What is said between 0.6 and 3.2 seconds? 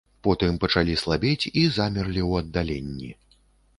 пачалі слабець і замерлі ў аддаленні.